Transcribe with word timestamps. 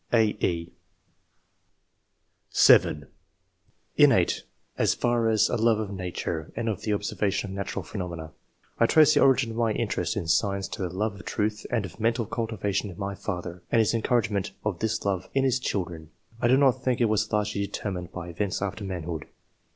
(a, 0.11 0.29
e) 0.43 0.71
(7)" 2.49 3.07
Innate, 4.03 4.43
as 4.75 4.95
far 4.95 5.29
as 5.29 5.47
a 5.47 5.55
love 5.57 5.77
of 5.77 5.91
nature 5.91 6.51
and 6.55 6.67
of 6.67 6.81
the 6.81 6.91
observation 6.91 7.51
of 7.51 7.55
natural 7.55 7.83
phenomena. 7.83 8.31
I 8.79 8.87
trace 8.87 9.13
the 9.13 9.19
origin 9.19 9.51
of 9.51 9.57
my 9.57 9.73
interest 9.73 10.17
in 10.17 10.27
science 10.27 10.67
to 10.69 10.81
the 10.81 10.89
love 10.89 11.19
of 11.19 11.25
truth 11.25 11.67
and 11.69 11.85
of 11.85 11.99
mental 11.99 12.25
cultivation 12.25 12.89
in 12.89 12.97
my 12.97 13.13
father, 13.13 13.61
and 13.71 13.77
his 13.77 13.93
encouragement 13.93 14.53
of 14.65 14.79
this 14.79 15.05
love 15.05 15.29
in 15.35 15.43
his 15.43 15.59
chil 15.59 15.83
dren. 15.85 16.09
I 16.41 16.47
do 16.47 16.57
not 16.57 16.83
think 16.83 16.99
it 16.99 17.05
was 17.05 17.31
largely 17.31 17.61
determined 17.61 18.11
by 18.11 18.29
events 18.29 18.59
after 18.59 18.83
manhood." 18.83 19.27